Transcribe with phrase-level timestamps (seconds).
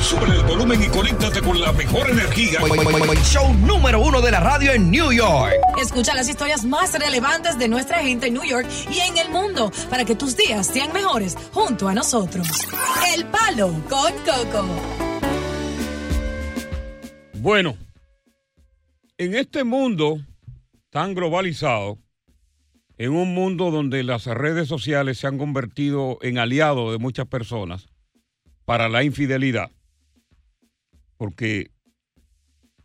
[0.00, 2.60] Sube el volumen y conéctate con la mejor energía.
[3.22, 5.52] Show número uno de la radio en New York.
[5.80, 9.70] Escucha las historias más relevantes de nuestra gente en New York y en el mundo
[9.88, 12.48] para que tus días sean mejores junto a nosotros.
[13.14, 14.66] El Palo con Coco.
[17.34, 17.76] Bueno,
[19.18, 20.18] en este mundo
[20.90, 21.98] tan globalizado,
[22.98, 27.88] en un mundo donde las redes sociales se han convertido en aliados de muchas personas
[28.64, 29.70] para la infidelidad,
[31.20, 31.70] porque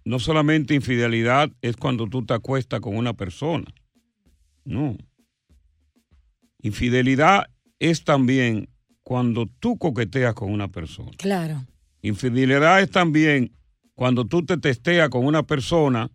[0.03, 3.63] no solamente infidelidad es cuando tú te acuestas con una persona,
[4.65, 4.97] no.
[6.61, 7.45] Infidelidad
[7.79, 8.67] es también
[9.03, 11.11] cuando tú coqueteas con una persona.
[11.17, 11.65] Claro.
[12.01, 13.53] Infidelidad es también
[13.93, 16.11] cuando tú te testeas con una persona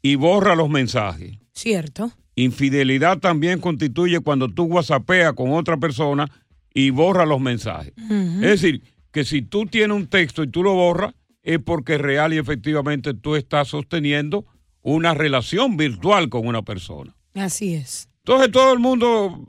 [0.00, 1.36] y borra los mensajes.
[1.52, 2.10] Cierto.
[2.36, 6.26] Infidelidad también constituye cuando tú whatsappeas con otra persona
[6.72, 7.92] y borra los mensajes.
[8.08, 12.34] Es decir, que si tú tienes un texto y tú lo borras, es porque real
[12.34, 14.44] y efectivamente tú estás sosteniendo
[14.82, 17.14] una relación virtual con una persona.
[17.34, 18.08] Así es.
[18.24, 19.46] Entonces todo el mundo,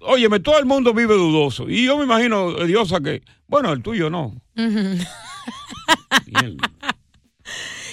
[0.00, 1.68] óyeme, todo el mundo vive dudoso.
[1.68, 4.34] Y yo me imagino, Diosa, que, bueno, el tuyo no.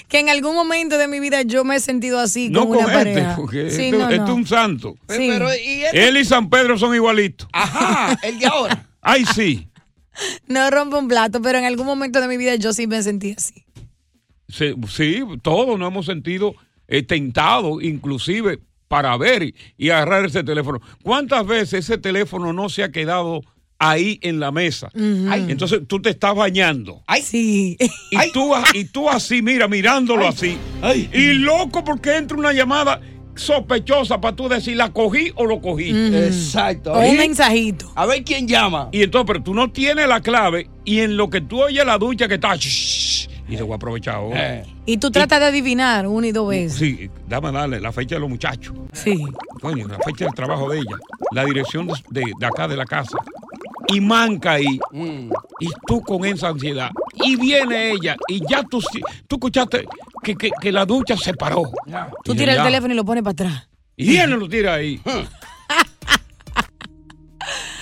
[0.08, 2.86] Que en algún momento de mi vida yo me he sentido así No con una
[2.88, 3.36] este, pareja.
[3.36, 4.24] porque Sí, este, no, este no.
[4.26, 4.96] es un santo.
[5.08, 5.28] Sí.
[5.32, 6.08] Pero, ¿y este?
[6.08, 7.48] Él y San Pedro son igualitos.
[7.54, 8.88] Ajá, el de ahora.
[9.02, 9.70] Ay, sí.
[10.48, 13.36] No rompo un plato, pero en algún momento de mi vida yo sí me sentí
[13.38, 13.66] así.
[14.48, 16.56] Sí, sí, todos nos hemos sentido
[16.88, 20.82] eh, tentados, inclusive, para ver y, y agarrar ese teléfono.
[21.04, 23.42] ¿Cuántas veces ese teléfono no se ha quedado
[23.78, 24.92] ahí en la mesa?
[25.30, 27.04] Ay, Entonces tú te estás bañando.
[27.24, 27.78] Sí.
[28.12, 30.58] Y tú, y tú así, mira, mirándolo así.
[31.14, 33.00] Y loco porque entra una llamada
[33.40, 35.90] sospechosa para tú decir, ¿la cogí o lo cogí?
[35.90, 36.94] Exacto.
[36.94, 37.92] O un mensajito.
[37.96, 38.90] A ver quién llama.
[38.92, 41.98] Y entonces, pero tú no tienes la clave y en lo que tú oyes la
[41.98, 42.56] ducha que está...
[42.56, 44.58] shh, y se voy a aprovechar ahora.
[44.60, 44.66] Eh.
[44.86, 46.78] Y tú tratas de adivinar una y dos veces.
[46.78, 48.76] Sí, dame darle la fecha de los muchachos.
[48.94, 49.18] Sí.
[49.62, 50.96] Coño, la fecha del trabajo de ella,
[51.32, 53.18] la dirección de, de- de acá de la casa.
[53.88, 54.80] Y manca ahí.
[54.92, 55.32] Mm.
[55.60, 56.92] Y tú con esa ansiedad.
[57.14, 58.16] Y viene ella.
[58.28, 59.86] Y ya tú, sí- tú escuchaste
[60.24, 61.64] que, que- que la ducha se paró.
[62.24, 63.70] Tú Y tiras el teléfono y lo pones para atrás.
[63.98, 65.02] Y y lo tira ahí.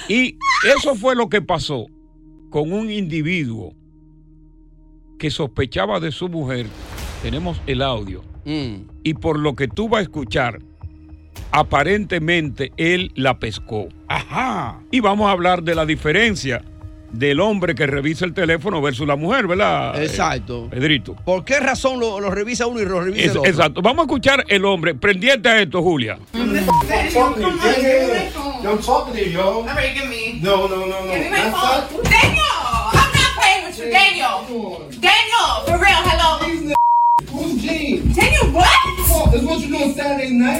[0.10, 0.38] y
[0.76, 1.86] eso fue lo que pasó
[2.50, 3.74] con un individuo
[5.20, 6.68] que sospechaba de su mujer.
[7.22, 8.24] Tenemos el audio.
[8.46, 8.88] Mm.
[9.04, 10.60] Y por lo que tú vas a escuchar,
[11.52, 13.90] aparentemente él la pescó.
[14.08, 14.80] Ajá.
[14.92, 16.64] Y vamos a hablar de la diferencia
[17.12, 20.02] del hombre que revisa el teléfono versus la mujer, ¿verdad?
[20.02, 20.66] Exacto.
[20.66, 21.16] Eh, Pedrito.
[21.16, 23.50] ¿Por qué razón lo, lo revisa uno y lo revisa Es- el otro?
[23.52, 23.82] exacto.
[23.82, 24.94] Vamos a escuchar el hombre.
[24.96, 26.18] Prendiente a esto, Julia.
[26.34, 26.66] I'm
[28.82, 29.62] talking to you, yo.
[29.62, 30.40] All right, give me.
[30.42, 31.12] No, no, no, no.
[31.14, 32.04] Give me my That's phone.
[32.04, 32.44] Daniel!
[32.92, 34.42] I'm not playing with you, Daniel.
[35.00, 36.40] Daniel, for real, hello.
[37.32, 38.12] Who's Gene?
[38.14, 38.68] Daniel, what?
[39.10, 40.57] Oh, that's what you doing Saturday night?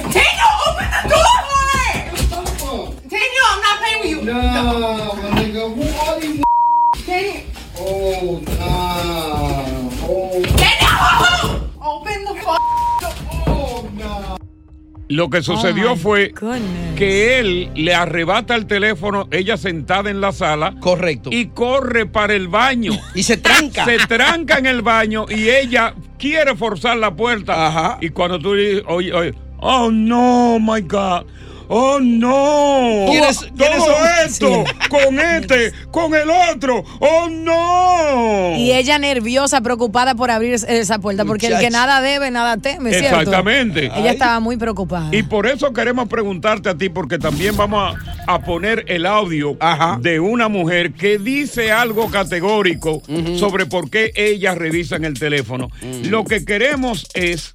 [15.18, 16.94] Lo que sucedió Oh, fue goodness.
[16.96, 21.30] que él le arrebata el teléfono, ella sentada en la sala, Correcto.
[21.32, 22.92] y corre para el baño.
[23.16, 23.84] Y se tranca.
[23.84, 27.66] Se tranca en el baño y ella quiere forzar la puerta.
[27.66, 27.98] Ajá.
[28.00, 31.24] Y cuando tú dices, oye, oye, oh no, my God.
[31.68, 33.06] Oh no.
[33.10, 36.82] ¿Quiénes- quiénes Todo esto con este, con el otro.
[37.00, 38.56] Oh no.
[38.56, 42.56] Y ella nerviosa, preocupada por abrir es- esa puerta, porque el que nada debe, nada
[42.56, 43.18] teme, ¿cierto?
[43.20, 43.86] Exactamente.
[43.86, 44.08] Ella Ay.
[44.08, 45.08] estaba muy preocupada.
[45.14, 47.94] Y por eso queremos preguntarte a ti, porque también vamos
[48.26, 49.56] a, a poner el audio
[50.00, 53.02] de una mujer que dice algo categórico
[53.38, 55.70] sobre por qué ellas revisan el teléfono.
[56.04, 57.54] Lo que queremos es,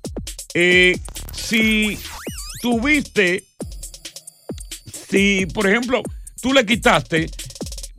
[0.53, 0.97] eh,
[1.33, 1.97] si
[2.61, 3.43] tuviste,
[5.13, 6.01] si por ejemplo
[6.41, 7.29] tú le quitaste,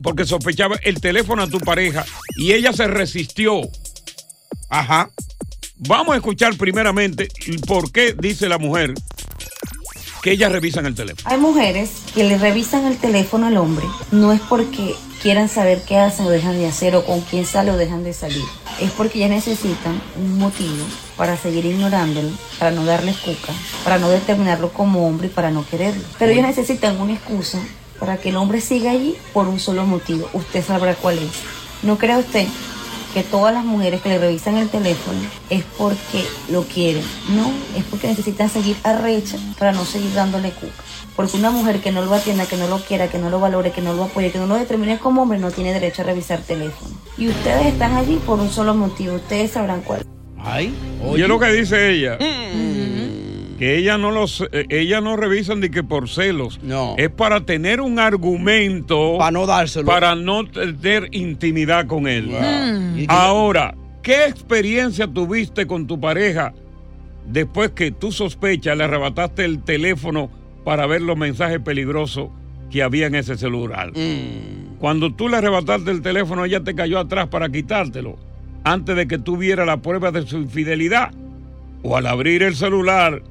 [0.03, 2.05] porque sospechaba el teléfono a tu pareja
[2.37, 3.61] y ella se resistió.
[4.69, 5.09] Ajá.
[5.77, 7.29] Vamos a escuchar primeramente
[7.67, 8.93] por qué dice la mujer
[10.21, 11.29] que ellas revisan el teléfono.
[11.29, 14.93] Hay mujeres que le revisan el teléfono al hombre, no es porque
[15.25, 18.13] quieran saber qué hacen o dejan de hacer o con quién sale o dejan de
[18.13, 18.43] salir.
[18.79, 20.85] Es porque ya necesitan un motivo
[21.17, 22.29] para seguir ignorándolo,
[22.59, 23.51] para no darle cuca,
[23.83, 26.03] para no determinarlo como hombre y para no quererlo.
[26.19, 27.57] Pero ellos necesitan una excusa
[27.99, 30.29] para que el hombre siga allí por un solo motivo.
[30.31, 31.31] Usted sabrá cuál es.
[31.81, 32.45] ¿No cree usted
[33.15, 35.17] que todas las mujeres que le revisan el teléfono
[35.49, 37.01] es porque lo quieren?
[37.29, 40.83] No, es porque necesitan seguir arrecha para no seguir dándole cuca.
[41.15, 43.71] Porque una mujer que no lo atienda, que no lo quiera, que no lo valore,
[43.71, 46.41] que no lo apoye, que no lo determine como hombre, no tiene derecho a revisar
[46.41, 46.93] teléfono.
[47.17, 49.15] Y ustedes están allí por un solo motivo.
[49.15, 50.05] Ustedes sabrán cuál.
[50.37, 50.75] Ay,
[51.15, 52.17] y es lo que dice ella.
[53.57, 56.59] Que ella no los, eh, ella no revisan de que por celos.
[56.61, 56.95] No.
[56.97, 59.17] Es para tener un argumento.
[59.17, 59.85] Para no dárselo.
[59.85, 62.29] Para no tener intimidad con él.
[62.29, 63.05] Mm.
[63.07, 66.53] Ahora, ¿qué experiencia tuviste con tu pareja
[67.27, 70.29] después que tú sospechas le arrebataste el teléfono
[70.63, 72.29] para ver los mensajes peligrosos
[72.69, 73.91] que había en ese celular?
[73.91, 74.79] Mm.
[74.79, 78.17] Cuando tú le arrebataste el teléfono, ella te cayó atrás para quitártelo
[78.65, 81.11] antes de que tú vieras la prueba de su infidelidad.
[81.83, 83.21] O al abrir el celular,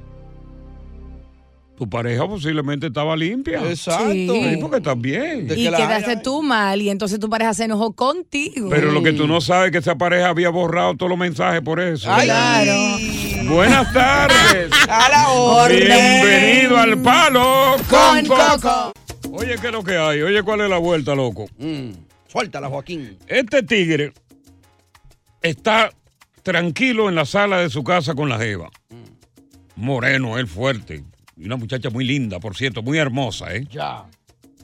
[1.76, 3.60] tu pareja posiblemente estaba limpia.
[3.68, 4.04] Exacto.
[4.04, 5.48] Sí, porque también.
[5.50, 8.68] y quedaste tú mal y entonces tu pareja se enojó contigo.
[8.70, 11.62] Pero lo que tú no sabes es que esa pareja había borrado todos los mensajes
[11.62, 12.08] por eso.
[12.22, 12.96] Claro.
[13.48, 14.70] Buenas tardes.
[14.88, 15.80] A la orden.
[15.86, 18.92] Bienvenido al Palo con, Con Coco.
[19.22, 19.36] Coco.
[19.36, 20.22] Oye, ¿qué es lo que hay?
[20.22, 21.46] Oye, ¿cuál es la vuelta, loco?
[22.28, 23.18] Suéltala, Joaquín.
[23.26, 24.12] Este tigre
[25.42, 25.90] está
[26.42, 28.70] tranquilo en la sala de su casa con la jeva.
[29.76, 31.02] Moreno, él fuerte.
[31.36, 33.66] Y una muchacha muy linda, por cierto, muy hermosa, ¿eh?
[33.70, 34.04] Ya.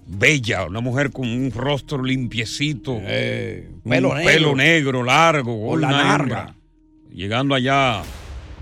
[0.07, 2.93] Bella, una mujer con un rostro limpiecito.
[2.93, 4.25] un pelo negro.
[4.25, 5.69] pelo negro, largo.
[5.69, 6.55] Con la hembra.
[7.13, 8.03] Llegando allá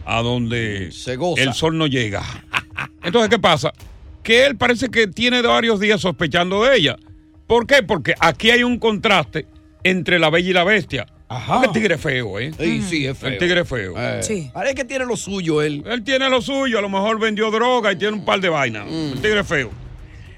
[0.04, 1.42] a donde goza.
[1.42, 2.22] el sol no llega.
[3.02, 3.72] Entonces, ¿qué pasa?
[4.22, 6.96] Que él parece que tiene varios días sospechando de ella.
[7.46, 7.82] ¿Por qué?
[7.82, 9.46] Porque aquí hay un contraste
[9.84, 11.06] entre la bella y la bestia.
[11.28, 12.52] Porque el tigre es feo, ¿eh?
[12.58, 13.28] Sí, sí, es feo.
[13.28, 13.94] El tigre es feo.
[13.96, 14.50] Eh, Sí.
[14.52, 15.84] Parece que tiene lo suyo él.
[15.86, 18.86] Él tiene lo suyo, a lo mejor vendió droga y tiene un par de vainas.
[18.86, 19.12] Mm.
[19.12, 19.70] El tigre es feo.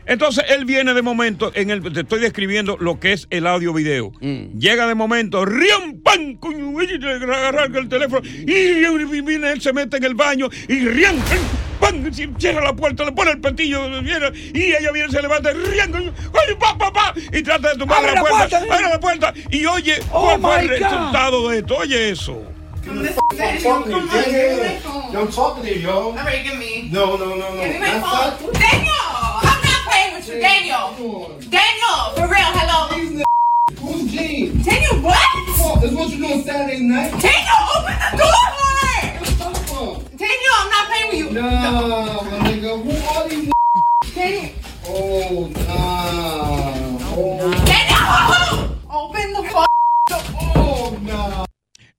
[0.06, 3.72] Entonces él viene de momento, en el, te estoy describiendo lo que es el audio
[3.72, 4.10] video.
[4.20, 4.58] Mm.
[4.58, 9.72] Llega de momento, riam, pan, coño, y le agarra el teléfono, y viene, él se
[9.72, 11.38] mete en el baño, y riam, pan,
[12.38, 15.50] cierra la puerta, le pone el petillo, viene, y ella viene, se levanta,
[16.58, 18.74] pa, pa, pa, y trata de ¡Abre la, la puerta, puerta!
[18.74, 20.88] abre la puerta, y oye, Oh, ¿cuál fue el God.
[20.90, 21.76] resultado de esto?
[21.76, 22.42] Oye eso.
[22.86, 23.06] I'm
[23.62, 24.06] talking to you.
[24.06, 25.12] Yeah, yeah, yeah.
[25.12, 25.92] Yo, I'm talking to you, yo.
[25.92, 26.88] All right, give me.
[26.90, 27.60] No, no, no, no.
[27.60, 28.52] Give me my That's phone.
[28.52, 28.94] not- Daniel,
[29.42, 31.38] I'm not playing with you, Daniel.
[31.50, 32.88] Daniel, for real, hello.
[33.80, 34.62] Who's Gene?
[34.62, 35.80] Daniel, what?
[35.82, 37.10] That's what you doing Saturday night?
[37.20, 38.79] Daniel, open the door!
[40.60, 41.30] I'm not playing with you.
[41.30, 42.82] Nah, my nigga.
[42.82, 43.50] Who are these.
[44.86, 46.70] Oh, nah.
[47.16, 49.68] Oh, Daniel, open the fuck.
[50.56, 51.44] oh, nah.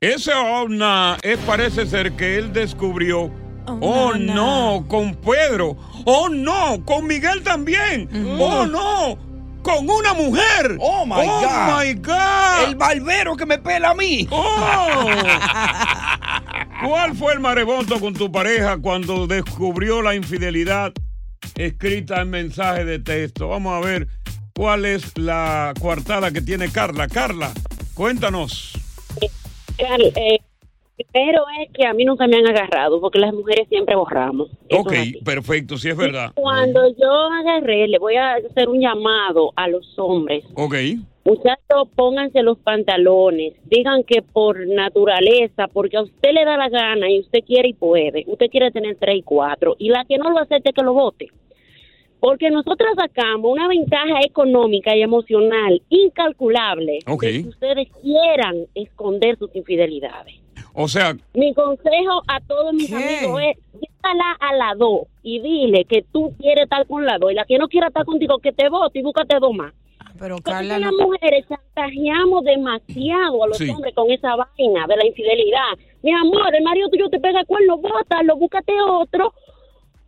[0.01, 3.31] Ese Omna es, parece ser que él descubrió.
[3.67, 5.77] Oh, no, con Pedro.
[6.05, 8.09] Oh no, con Miguel también.
[8.39, 9.17] Oh no,
[9.61, 10.77] con una mujer.
[10.79, 11.77] Oh, my oh, God.
[11.77, 12.67] my God.
[12.67, 14.27] El barbero que me pela a mí.
[14.31, 15.09] Oh.
[16.83, 20.91] ¿Cuál fue el maremoto con tu pareja cuando descubrió la infidelidad
[21.55, 23.49] escrita en mensaje de texto?
[23.49, 24.07] Vamos a ver
[24.55, 27.07] cuál es la coartada que tiene Carla.
[27.07, 27.51] Carla,
[27.93, 28.73] cuéntanos.
[29.77, 30.39] Carl, eh,
[30.95, 34.49] primero es que a mí nunca me han agarrado porque las mujeres siempre borramos.
[34.69, 34.93] Eso Ok,
[35.23, 36.31] perfecto, sí es verdad.
[36.35, 40.43] Cuando yo agarré, le voy a hacer un llamado a los hombres.
[40.55, 40.75] Ok.
[41.23, 43.53] Muchachos, pónganse los pantalones.
[43.65, 47.73] Digan que por naturaleza, porque a usted le da la gana y usted quiere y
[47.73, 48.23] puede.
[48.27, 49.75] Usted quiere tener tres y cuatro.
[49.77, 51.27] Y la que no lo acepte, que lo vote.
[52.19, 57.23] Porque nosotros sacamos una ventaja económica y emocional incalculable Ok.
[57.23, 60.35] de que ustedes quieran esconder sus infidelidades.
[60.73, 62.95] O sea, Mi consejo a todos mis ¿Qué?
[62.95, 67.31] amigos es, llévala a la dos y dile que tú quieres estar con la dos
[67.31, 69.73] y la que no quiera estar contigo, que te vote y búscate dos más.
[70.19, 71.03] pero Porque Carla las no.
[71.07, 73.69] mujeres chantajeamos demasiado a los Sí.
[73.69, 75.73] hombres con esa vaina de la infidelidad.
[76.03, 79.33] Mi amor, el marido tuyo te pega cuerno, bótalo, búscate otro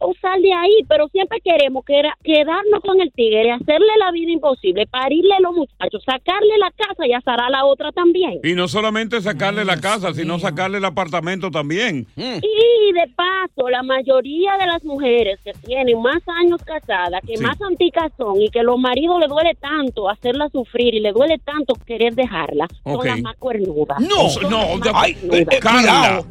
[0.04, 4.12] o sal de ahí, pero siempre queremos que era- quedarnos con el tigre, hacerle la
[4.12, 8.40] vida imposible, parirle a los muchachos, sacarle la casa y asar a la otra también.
[8.44, 12.06] Y no solamente sacarle la casa, sino sacarle el apartamento también.
[12.16, 17.44] Y de paso, la mayoría de las mujeres que tienen más años casadas, que Sí.
[17.44, 21.38] más anticas son y que los maridos le duele tanto hacerla sufrir y le duele
[21.40, 24.00] tanto querer dejarla, son las más cuernudas.
[24.00, 25.42] No, Son no, las de- más ay, cuernudas.
[25.54, 26.24] eh, eh, Carla,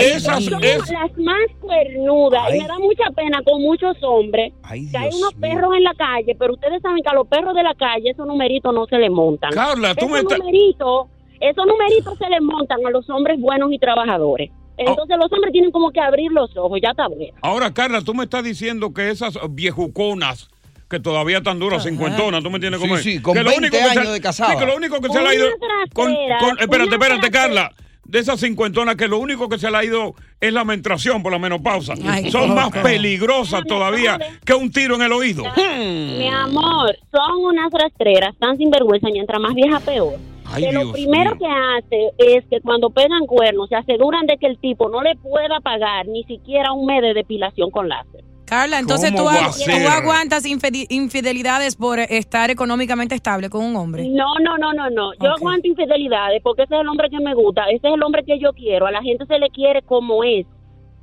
[0.00, 0.44] esas.
[0.44, 2.58] Son es- las más cuernudas Ay.
[2.58, 5.40] y me da mucha pena con muchos hombres Ay, que hay Dios unos mío.
[5.40, 8.26] perros en la calle, pero ustedes saben que a los perros de la calle esos
[8.26, 9.50] numeritos no se les montan.
[9.52, 11.06] Carla, tú esos me estás- numeritos,
[11.40, 14.50] esos numeritos se les montan a los hombres buenos y trabajadores.
[14.76, 17.32] Entonces los hombres tienen como que abrir los ojos, ya está bueno.
[17.42, 20.50] Ahora, Carla, tú me estás diciendo que esas viejuconas
[20.90, 23.68] que todavía están duras, cincuentonas, tú me tienes como Sí, sí, con que lo 20
[23.68, 24.52] único que se- años de casada.
[24.52, 25.46] sí, que lo único que se le ha ido
[25.92, 27.30] con, con- espérate, espérate, trasera.
[27.30, 27.72] Carla.
[28.04, 31.32] De esas cincuentonas que lo único que se le ha ido es la menstruación por
[31.32, 31.94] la menopausa.
[32.06, 35.44] Ay, Son más peligrosas todavía que un tiro en el oído.
[35.66, 40.14] Mi amor, son unas rastreras tan sinvergüenza, mientras más vieja peor.
[40.46, 41.38] Ay, que lo primero mío.
[41.38, 45.16] que hace es que cuando pegan cuernos se aseguran de que el tipo no le
[45.16, 48.22] pueda pagar ni siquiera un mes de depilación con láser.
[48.44, 54.06] Carla, entonces ¿Cómo tú, tú aguantas infidelidades por estar económicamente estable con un hombre.
[54.08, 55.12] No, no, no, no, no.
[55.14, 58.24] Yo aguanto infidelidades porque ese es el hombre que me gusta, ese es el hombre
[58.24, 58.86] que yo quiero.
[58.86, 60.46] A la gente se le quiere como es.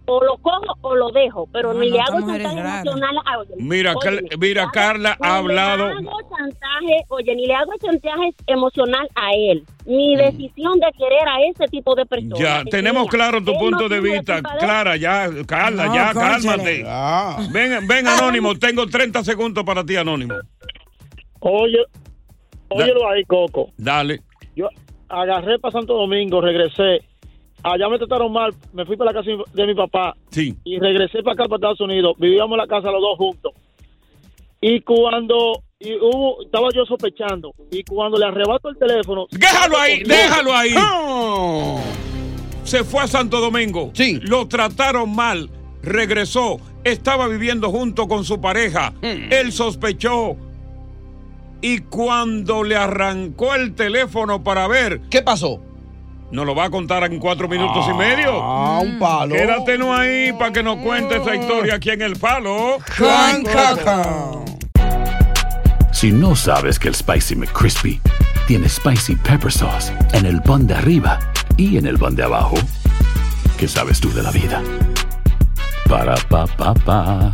[0.08, 3.17] O lo cojo o lo dejo, pero No, ni no, le hago chantaje emocional.
[3.24, 3.93] a- oye, Mira,
[4.39, 9.29] mira, Carla ha ni le hablado- hago chantaje, oye, ni le hago chantaje emocional a
[9.36, 9.63] él.
[9.86, 12.39] Mi decisión de querer a ese tipo de personas.
[12.39, 12.41] Mm.
[12.43, 14.41] Ya, tenemos mira, claro tu punto no de vista.
[14.41, 16.84] Clara, ya, Carla, No, ya, cálmate.
[16.88, 17.38] Ah.
[17.51, 20.34] Ven, ven, Anónimo, tengo 30 segundos para ti, Anónimo.
[21.41, 21.77] Oye,
[22.70, 23.70] óyelo ahí, Coco.
[23.77, 24.20] Dale.
[24.55, 24.67] Yo
[25.10, 27.01] agarré para Santo Domingo, regresé.
[27.63, 30.56] Allá me trataron mal, me fui para la casa de mi papá Sí.
[30.63, 32.15] y regresé para acá, para Estados Unidos.
[32.18, 33.53] Vivíamos en la casa los dos juntos.
[34.60, 39.25] Y cuando y hubo, estaba yo sospechando, y cuando le arrebato el teléfono...
[39.32, 40.15] Déjalo ahí, corriendo.
[40.15, 40.74] déjalo ahí.
[40.77, 41.77] Ah.
[42.63, 43.89] Se fue a Santo Domingo.
[43.94, 44.20] Sí.
[44.22, 45.50] Lo trataron mal.
[45.82, 46.60] Regresó.
[46.84, 48.91] Estaba viviendo junto con su pareja.
[49.01, 49.32] Hmm.
[49.32, 50.36] Él sospechó.
[51.62, 55.60] Y cuando le arrancó el teléfono para ver, ¿Qué pasó?
[56.31, 58.41] Nos lo va a contar en cuatro minutos y medio.
[58.41, 59.35] Ah, un palo.
[59.35, 62.77] Quédate no ahí para que nos cuente esa historia aquí en El Palo.
[62.97, 64.45] Con Coco.
[65.91, 68.01] Si no sabes que el Spicy McCrispy
[68.47, 71.19] tiene Spicy Pepper Sauce en el pan de arriba
[71.57, 72.55] y en el pan de abajo,
[73.57, 74.63] ¿qué sabes tú de la vida?
[75.88, 77.33] Para, pa, pa, pa.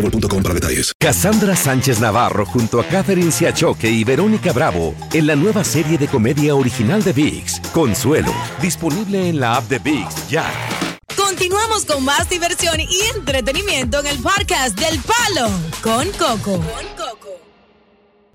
[0.00, 0.92] boostmobile.com para detalles.
[0.98, 6.08] Cassandra Sánchez Navarro junto a Catherine Siachoque y Verónica Bravo en la nueva serie de
[6.08, 10.50] comedia original de VIX, Consuelo, disponible en la app de VIX ya.
[11.16, 15.50] Continuamos con más diversión y entretenimiento en el podcast del Palo
[15.82, 16.60] con Coco.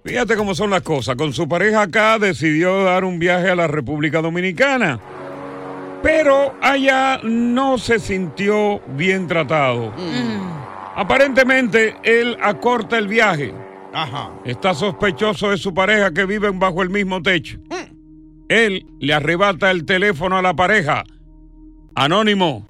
[0.03, 1.15] Fíjate cómo son las cosas.
[1.15, 5.00] Con su pareja acá decidió dar un viaje a la República Dominicana.
[6.03, 9.91] Pero allá no se sintió bien tratado.
[10.96, 13.54] Aparentemente él acorta el viaje.
[13.94, 14.32] Ajá.
[14.46, 17.58] Está sospechoso de su pareja que viven bajo el mismo techo.
[18.48, 21.04] Él le arrebata el teléfono a la pareja.
[21.96, 22.66] Anónimo.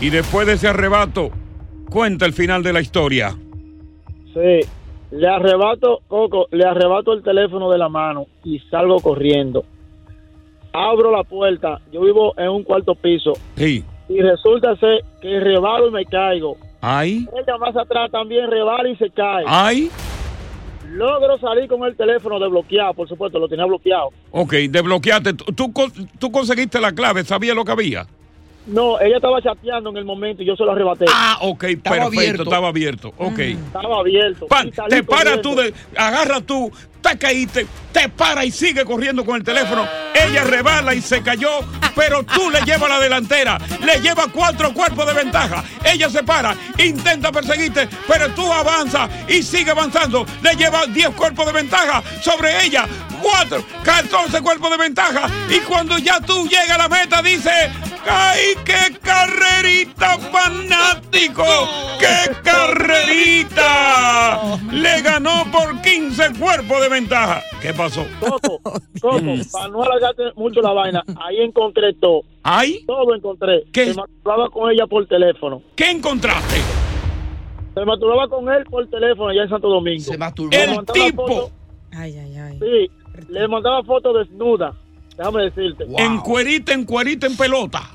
[0.00, 1.30] Y después de ese arrebato,
[1.90, 3.36] cuenta el final de la historia.
[4.34, 4.60] Sí,
[5.10, 9.64] le arrebato, Coco, le arrebato el teléfono de la mano y salgo corriendo.
[10.72, 13.84] Abro la puerta, yo vivo en un cuarto piso Sí.
[14.08, 16.56] y resulta ser que rebalo y me caigo.
[16.82, 17.28] Ay.
[17.32, 19.44] Ella más atrás también rebala y se cae.
[19.46, 19.88] Ay.
[20.88, 24.10] Logro salir con el teléfono desbloqueado, por supuesto, lo tenía bloqueado.
[24.32, 25.32] Ok, desbloqueaste.
[25.34, 25.72] ¿Tú, tú,
[26.18, 27.22] tú conseguiste la clave?
[27.24, 28.06] ¿Sabías lo que había?
[28.66, 31.06] No, ella estaba chateando en el momento y yo se lo arrebaté.
[31.08, 32.42] Ah, ok, perfecto, abierto.
[32.42, 33.12] estaba abierto.
[33.16, 33.38] Ok.
[33.38, 34.46] Estaba abierto.
[34.74, 36.70] Salí te paras tú, de, agarra tú,
[37.02, 39.86] te caíste, te para y sigue corriendo con el teléfono.
[40.14, 41.60] Ella rebala y se cayó
[41.94, 45.64] pero tú le llevas la delantera, le llevas cuatro cuerpos de ventaja.
[45.84, 50.26] Ella se para, intenta perseguirte, pero tú avanzas y sigue avanzando.
[50.42, 52.86] Le llevas 10 cuerpos de ventaja sobre ella.
[53.22, 55.28] 4, 14 cuerpos de ventaja.
[55.48, 57.70] Y cuando ya tú llegas a la meta, dice.
[58.04, 60.18] ¡Ay, qué carrerita
[61.28, 61.44] fanático!
[61.98, 63.78] ¡Qué carrerita!
[64.72, 67.42] Le ganó por 15 cuerpos de ventaja.
[67.60, 68.06] ¿Qué pasó?
[68.20, 68.60] Coco,
[69.00, 69.20] Coco,
[69.52, 72.22] para no alargarte mucho la vaina, ahí encontré todo.
[72.42, 72.84] ¿Ahí?
[72.86, 73.64] Todo encontré.
[73.72, 73.86] ¿Qué?
[73.86, 75.62] Se masturbaba con ella por teléfono.
[75.76, 76.56] ¿Qué encontraste?
[77.74, 80.04] Se masturbaba con él por teléfono allá en Santo Domingo.
[80.04, 80.50] Se masturbó.
[80.52, 81.50] El tipo.
[81.92, 82.58] Ay, ay, ay.
[82.58, 82.90] Sí,
[83.28, 84.74] le mandaba fotos desnuda.
[85.16, 85.84] Déjame decirte.
[85.98, 87.90] En cuerita, en cuerita, en pelota.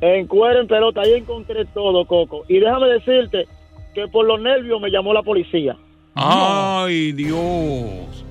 [0.00, 2.44] En cuero, en pelota, ahí encontré todo, Coco.
[2.48, 3.46] Y déjame decirte
[3.94, 5.76] que por los nervios me llamó la policía.
[6.14, 8.24] Ay, Dios.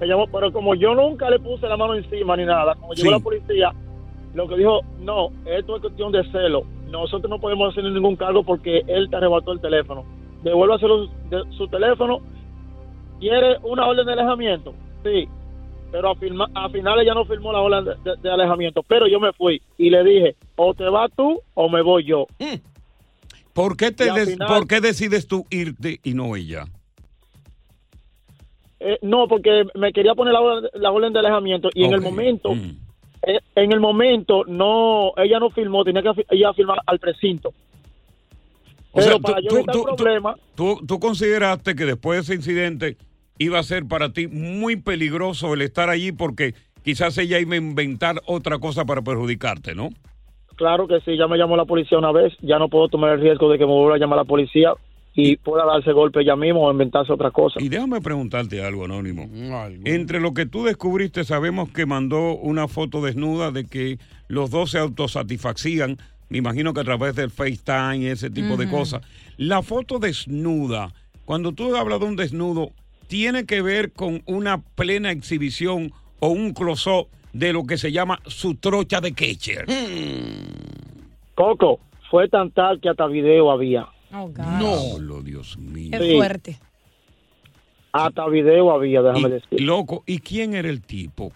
[0.00, 3.08] Me llamó, pero como yo nunca le puse la mano encima ni nada, como llegó
[3.08, 3.12] Sí.
[3.12, 3.72] la policía,
[4.34, 6.62] lo que dijo, no, esto es cuestión de celo.
[6.90, 10.04] Nosotros no podemos hacer ningún cargo porque él te arrebató el teléfono.
[10.42, 12.20] Devuélvase los- de su teléfono.
[13.18, 14.72] ¿Quiere una orden de alejamiento?
[15.04, 15.28] Sí.
[15.90, 18.82] Pero a, firma- a final ella no firmó la orden de, de- de alejamiento.
[18.82, 22.26] Pero yo me fui y le dije, o te vas tú o me voy yo.
[23.54, 26.64] ¿Por qué, te des- final- ¿Por qué decides tú irte y no ella?
[28.80, 32.00] Eh, no, porque me quería poner la orden, la orden de alejamiento y en el
[32.00, 32.76] momento, Mm.
[33.26, 37.48] eh, en el momento no, ella no firmó, tenía que ella firmar al precinto.
[38.92, 42.22] O Pero sea, para tú- yo tú- tú- problemas, Tú, tú consideraste que después de
[42.22, 42.96] ese incidente
[43.38, 47.58] iba a ser para ti muy peligroso el estar allí porque quizás ella iba a
[47.58, 49.90] inventar otra cosa para perjudicarte, ¿no?
[50.58, 53.20] claro que sí, ya me llamó la policía una vez, ya no puedo tomar el
[53.20, 54.74] riesgo de que me vuelva a llamar la policía
[55.14, 57.60] y pueda darse golpe ella mismo o inventarse otra cosa.
[57.60, 59.28] Y déjame preguntarte algo, Anónimo.
[59.84, 64.72] Entre lo que tú descubriste, sabemos que mandó una foto desnuda de que los dos
[64.72, 65.96] se autosatisfacían.
[66.28, 69.02] Me imagino que a través del FaceTime y ese tipo de cosas.
[69.38, 70.92] La foto desnuda,
[71.24, 72.70] cuando tú hablas de un desnudo,
[73.08, 78.20] tiene que ver con una plena exhibición o un close-up de lo que se llama
[78.26, 79.66] su trocha de catcher.
[81.34, 83.88] Coco, fue tan tal que hasta video había.
[84.12, 84.44] Oh, God.
[84.60, 85.22] No.
[85.22, 85.90] Dios mío.
[85.92, 86.58] Es fuerte.
[87.92, 89.60] Hasta video había, déjame Y- decir.
[89.60, 91.32] Loco, ¿y quién era el tipo?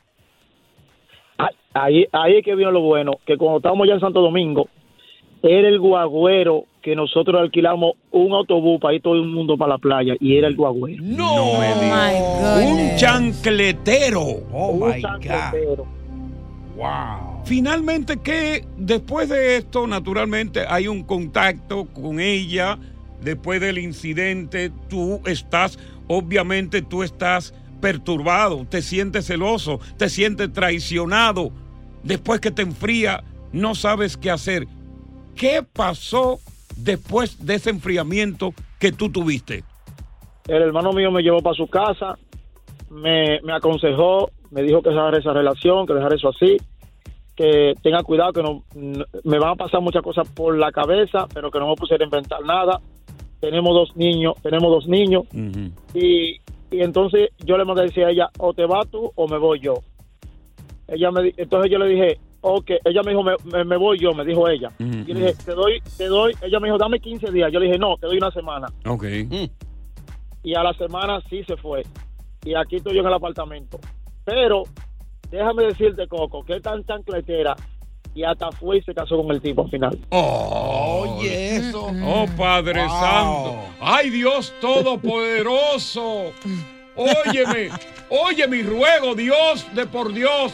[1.38, 4.69] Ah, Ahí, ahí es que vino lo bueno, que cuando estábamos ya en Santo Domingo,
[5.43, 9.78] era el guagüero que nosotros alquilamos un autobús para ir todo el mundo para la
[9.78, 11.02] playa y era el guagüero.
[11.02, 12.64] No, me digas.
[12.66, 14.23] Un chancletero.
[14.52, 15.86] Oh un chancletero.
[16.76, 17.42] Wow.
[17.45, 22.78] Finalmente, que después de esto, naturalmente, hay un contacto con ella.
[23.23, 31.52] Después del incidente, tú estás, obviamente, tú estás perturbado, te sientes celoso, te sientes traicionado.
[32.02, 34.66] Después que te enfría, no sabes qué hacer.
[35.36, 36.40] ¿Qué pasó
[36.76, 39.65] después de ese enfriamiento que tú tuviste?
[40.49, 42.19] El hermano mío me llevó para su casa,
[42.91, 46.56] me, me aconsejó, me dijo que dejara esa relación, que dejara eso así,
[47.37, 48.65] que tenga cuidado, que no,
[49.25, 52.06] me van a pasar muchas cosas por la cabeza, pero que no me pusiera a
[52.06, 52.80] inventar nada.
[53.41, 55.25] Tenemos dos niños, tenemos dos niños,
[55.95, 59.26] y, y entonces yo le mandé a decir a ella, o te vas tú o
[59.26, 59.75] me voy yo.
[60.87, 64.13] Ella me, entonces yo le dije, ok, ella me dijo, me, me- me voy yo,
[64.13, 64.71] me dijo ella.
[64.78, 67.50] Yo le dije, te doy, te doy, ella me dijo, dame 15 días.
[67.52, 68.67] Yo le dije, no, te doy una semana.
[68.87, 69.05] Ok.
[70.45, 71.83] Y a la semana sí se fue.
[72.45, 73.78] Y aquí estoy yo en el apartamento.
[74.25, 74.65] Pero,
[75.31, 77.55] déjame decirte, Coco, que es tan chancletera
[78.15, 79.99] y hasta fue y se casó con el tipo al final.
[80.11, 81.87] Oye, eso.
[82.05, 82.91] Oh, Padre Wow.
[83.00, 83.57] Santo.
[83.81, 86.33] Ay, Dios Todopoderoso.
[86.95, 87.71] Óyeme,
[88.11, 90.52] oye mi ruego, Dios de por Dios.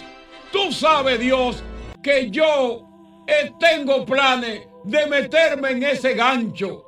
[0.52, 1.62] Tú sabes, Dios,
[2.02, 2.82] que yo
[3.26, 6.84] eh, tengo planes de meterme en ese gancho.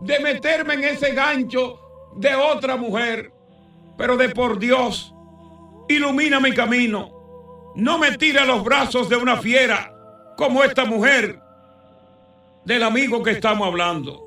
[0.00, 1.78] De meterme en ese gancho
[2.16, 3.32] de otra mujer.
[3.96, 5.14] Pero de por Dios,
[5.88, 7.72] ilumina mi camino.
[7.74, 9.94] No me tire a los brazos de una fiera
[10.36, 11.38] como esta mujer
[12.64, 14.26] del amigo que estamos hablando.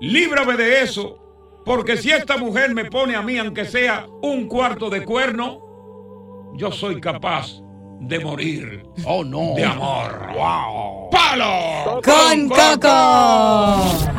[0.00, 4.90] Líbrame de eso, porque si esta mujer me pone a mí, aunque sea un cuarto
[4.90, 7.63] de cuerno, yo soy capaz
[8.08, 8.82] de morir.
[9.04, 9.54] Oh, no.
[9.54, 10.32] De amor.
[10.34, 11.10] Wow.
[11.10, 12.00] ¡Palo!
[12.02, 14.13] Con Coco.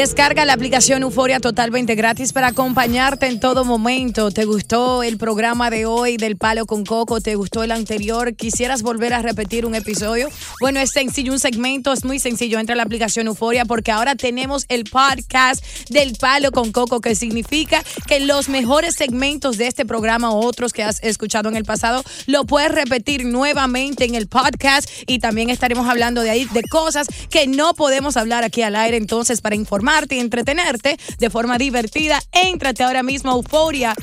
[0.00, 4.30] Descarga la aplicación Euforia totalmente gratis para acompañarte en todo momento.
[4.30, 7.20] ¿Te gustó el programa de hoy del Palo con Coco?
[7.20, 8.34] ¿Te gustó el anterior?
[8.34, 10.30] ¿Quisieras volver a repetir un episodio?
[10.58, 12.58] Bueno, es sencillo, un segmento es muy sencillo.
[12.58, 17.14] Entra a la aplicación Euforia porque ahora tenemos el podcast del Palo con Coco, que
[17.14, 21.66] significa que los mejores segmentos de este programa o otros que has escuchado en el
[21.66, 26.62] pasado lo puedes repetir nuevamente en el podcast y también estaremos hablando de ahí de
[26.62, 28.96] cosas que no podemos hablar aquí al aire.
[28.96, 29.56] Entonces, para
[29.90, 33.94] informarte y entretenerte de forma divertida, éntrate ahora mismo a Euforia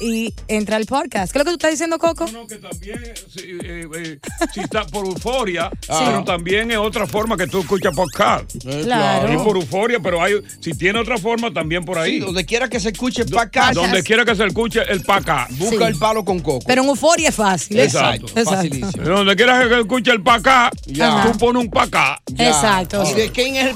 [0.00, 1.32] y entra al podcast.
[1.32, 2.26] ¿Qué es lo que tú estás diciendo, Coco?
[2.32, 4.18] No, que también, si, eh, eh,
[4.54, 8.50] si está por euforia, pero también es otra forma que tú escuchas podcast.
[8.84, 9.32] claro.
[9.32, 12.12] Y por euforia, pero hay, si tiene otra forma, también por ahí.
[12.12, 13.72] Sí, donde quiera que se escuche pa' acá.
[13.72, 15.48] Donde quiera que se escuche el acá.
[15.50, 16.64] Busca el palo con coco.
[16.66, 17.78] Pero en Euforia es fácil.
[17.80, 18.28] Exacto.
[18.28, 19.02] Facilísimo.
[19.04, 21.24] Donde quiera que se escuche el acá, Ya.
[21.32, 22.22] tú pones un pa' acá.
[22.26, 22.48] Ya.
[22.48, 23.02] Exacto.
[23.10, 23.74] ¿Y de quién es el?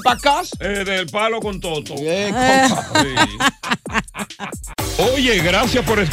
[0.59, 1.95] Eh, del palo con toto.
[1.97, 2.31] Eh,
[5.13, 6.12] Oye, gracias por escuchar